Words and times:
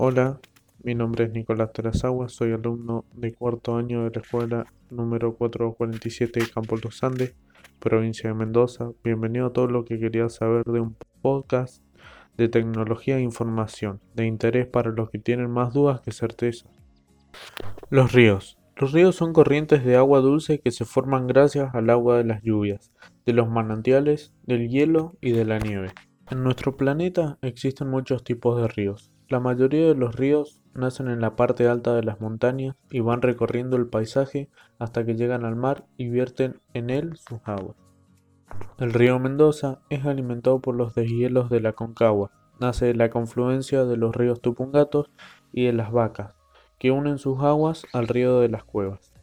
Hola, 0.00 0.38
mi 0.84 0.94
nombre 0.94 1.24
es 1.24 1.32
Nicolás 1.32 1.72
Terazagua, 1.72 2.28
soy 2.28 2.52
alumno 2.52 3.04
de 3.14 3.34
cuarto 3.34 3.76
año 3.76 4.04
de 4.04 4.10
la 4.14 4.20
escuela 4.20 4.72
número 4.90 5.34
447 5.34 6.38
de 6.38 6.48
Campo 6.48 6.76
Los 6.76 7.02
Andes, 7.02 7.34
provincia 7.80 8.30
de 8.30 8.34
Mendoza. 8.34 8.92
Bienvenido 9.02 9.46
a 9.46 9.52
todo 9.52 9.66
lo 9.66 9.84
que 9.84 9.98
quería 9.98 10.28
saber 10.28 10.62
de 10.66 10.78
un 10.78 10.94
podcast 11.20 11.82
de 12.36 12.48
tecnología 12.48 13.16
e 13.16 13.22
información, 13.22 14.00
de 14.14 14.26
interés 14.26 14.68
para 14.68 14.92
los 14.92 15.10
que 15.10 15.18
tienen 15.18 15.50
más 15.50 15.74
dudas 15.74 16.00
que 16.00 16.12
certeza. 16.12 16.70
Los 17.90 18.12
ríos. 18.12 18.56
Los 18.76 18.92
ríos 18.92 19.16
son 19.16 19.32
corrientes 19.32 19.84
de 19.84 19.96
agua 19.96 20.20
dulce 20.20 20.60
que 20.60 20.70
se 20.70 20.84
forman 20.84 21.26
gracias 21.26 21.74
al 21.74 21.90
agua 21.90 22.18
de 22.18 22.24
las 22.24 22.40
lluvias, 22.44 22.92
de 23.26 23.32
los 23.32 23.48
manantiales, 23.48 24.32
del 24.44 24.68
hielo 24.68 25.16
y 25.20 25.32
de 25.32 25.44
la 25.44 25.58
nieve. 25.58 25.88
En 26.30 26.44
nuestro 26.44 26.76
planeta 26.76 27.38
existen 27.40 27.88
muchos 27.88 28.22
tipos 28.22 28.60
de 28.60 28.68
ríos. 28.68 29.10
La 29.28 29.40
mayoría 29.40 29.88
de 29.88 29.94
los 29.94 30.14
ríos 30.14 30.60
nacen 30.74 31.08
en 31.08 31.22
la 31.22 31.36
parte 31.36 31.66
alta 31.66 31.94
de 31.94 32.02
las 32.02 32.20
montañas 32.20 32.76
y 32.90 33.00
van 33.00 33.22
recorriendo 33.22 33.78
el 33.78 33.86
paisaje 33.86 34.50
hasta 34.78 35.06
que 35.06 35.14
llegan 35.14 35.46
al 35.46 35.56
mar 35.56 35.86
y 35.96 36.10
vierten 36.10 36.60
en 36.74 36.90
él 36.90 37.16
sus 37.16 37.40
aguas. 37.44 37.76
El 38.78 38.92
río 38.92 39.18
Mendoza 39.18 39.80
es 39.88 40.04
alimentado 40.04 40.60
por 40.60 40.74
los 40.74 40.94
deshielos 40.94 41.48
de 41.48 41.60
la 41.60 41.72
Concagua. 41.72 42.30
Nace 42.60 42.86
de 42.86 42.94
la 42.94 43.08
confluencia 43.08 43.86
de 43.86 43.96
los 43.96 44.14
ríos 44.14 44.42
Tupungatos 44.42 45.10
y 45.50 45.64
de 45.64 45.72
las 45.72 45.92
Vacas, 45.92 46.34
que 46.78 46.90
unen 46.90 47.16
sus 47.16 47.40
aguas 47.40 47.86
al 47.94 48.06
río 48.06 48.40
de 48.40 48.50
las 48.50 48.64
Cuevas. 48.64 49.14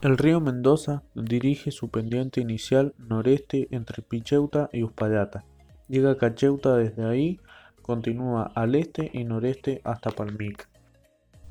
El 0.00 0.18
río 0.18 0.40
Mendoza 0.40 1.04
dirige 1.14 1.70
su 1.70 1.88
pendiente 1.88 2.40
inicial 2.40 2.94
noreste 2.98 3.68
entre 3.70 4.02
Picheuta 4.02 4.70
y 4.72 4.82
Uspallata 4.82 5.44
Llega 5.88 6.12
a 6.12 6.16
Cacheuta 6.16 6.76
desde 6.76 7.04
ahí, 7.04 7.40
continúa 7.82 8.52
al 8.54 8.74
este 8.74 9.10
y 9.12 9.24
noreste 9.24 9.80
hasta 9.84 10.10
Palmica. 10.10 10.68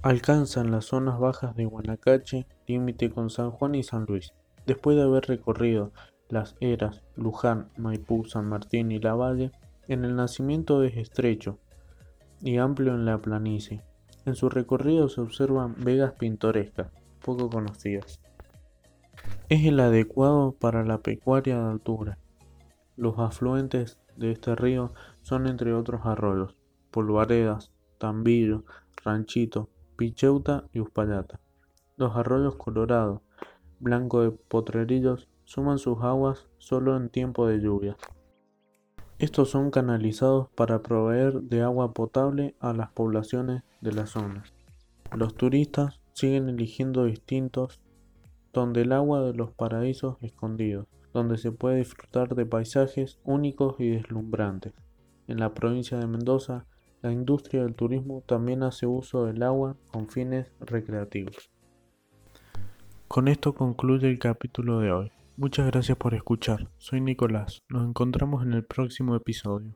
Alcanza 0.03 0.61
en 0.61 0.71
las 0.71 0.85
zonas 0.85 1.19
bajas 1.19 1.55
de 1.55 1.65
Guanacache, 1.65 2.45
límite 2.67 3.09
con 3.09 3.29
San 3.29 3.51
Juan 3.51 3.75
y 3.75 3.83
San 3.83 4.05
Luis. 4.05 4.33
Después 4.67 4.95
de 4.95 5.03
haber 5.03 5.25
recorrido 5.25 5.91
las 6.29 6.55
eras 6.59 7.01
Luján, 7.15 7.69
Maipú, 7.77 8.25
San 8.25 8.47
Martín 8.47 8.91
y 8.91 8.99
La 8.99 9.15
Valle, 9.15 9.51
en 9.87 10.05
el 10.05 10.15
nacimiento 10.15 10.83
es 10.83 10.97
estrecho 10.97 11.57
y 12.41 12.57
amplio 12.57 12.93
en 12.93 13.05
la 13.05 13.17
planicie. 13.17 13.81
En 14.25 14.35
su 14.35 14.49
recorrido 14.49 15.09
se 15.09 15.21
observan 15.21 15.75
vegas 15.79 16.13
pintorescas, 16.13 16.91
poco 17.23 17.49
conocidas. 17.49 18.19
Es 19.49 19.65
el 19.65 19.79
adecuado 19.79 20.51
para 20.51 20.83
la 20.83 20.99
pecuaria 20.99 21.57
de 21.57 21.71
altura. 21.71 22.17
Los 22.97 23.17
afluentes 23.19 23.99
de 24.17 24.31
este 24.31 24.55
río 24.55 24.93
son 25.21 25.47
entre 25.47 25.73
otros 25.73 26.01
arroyos, 26.05 26.55
Polvaredas, 26.91 27.71
Tambillo, 27.97 28.63
Ranchito, 29.03 29.69
Picheuta 29.95 30.65
y 30.73 30.79
Uspallata. 30.79 31.39
Los 31.95 32.15
arroyos 32.15 32.55
Colorado, 32.55 33.21
Blanco 33.79 34.21
de 34.21 34.31
Potrerillos 34.31 35.27
suman 35.45 35.79
sus 35.79 36.01
aguas 36.01 36.47
solo 36.57 36.97
en 36.97 37.09
tiempo 37.09 37.47
de 37.47 37.61
lluvia. 37.61 37.97
Estos 39.19 39.49
son 39.49 39.71
canalizados 39.71 40.49
para 40.49 40.81
proveer 40.81 41.41
de 41.41 41.61
agua 41.61 41.93
potable 41.93 42.55
a 42.59 42.73
las 42.73 42.91
poblaciones 42.91 43.63
de 43.81 43.93
las 43.93 44.11
zonas. 44.11 44.53
Los 45.15 45.35
turistas 45.35 45.99
siguen 46.13 46.49
eligiendo 46.49 47.05
distintos 47.05 47.79
donde 48.53 48.81
el 48.81 48.91
agua 48.91 49.21
de 49.21 49.33
los 49.33 49.51
paraísos 49.51 50.17
escondidos 50.21 50.87
donde 51.17 51.37
se 51.37 51.51
puede 51.51 51.77
disfrutar 51.77 52.35
de 52.35 52.45
paisajes 52.45 53.19
únicos 53.23 53.75
y 53.79 53.89
deslumbrantes. 53.89 54.73
En 55.27 55.39
la 55.39 55.53
provincia 55.53 55.97
de 55.97 56.05
Mendoza, 56.05 56.67
la 57.01 57.11
industria 57.11 57.63
del 57.63 57.73
turismo 57.73 58.23
también 58.27 58.61
hace 58.61 58.85
uso 58.85 59.25
del 59.25 59.41
agua 59.41 59.75
con 59.91 60.09
fines 60.09 60.51
recreativos. 60.59 61.49
Con 63.07 63.27
esto 63.27 63.53
concluye 63.53 64.07
el 64.07 64.19
capítulo 64.19 64.79
de 64.79 64.91
hoy. 64.91 65.11
Muchas 65.37 65.65
gracias 65.65 65.97
por 65.97 66.13
escuchar. 66.13 66.69
Soy 66.77 67.01
Nicolás. 67.01 67.63
Nos 67.69 67.87
encontramos 67.87 68.43
en 68.43 68.53
el 68.53 68.63
próximo 68.63 69.15
episodio. 69.15 69.73